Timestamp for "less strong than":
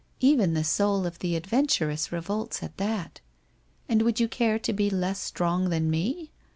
4.89-5.91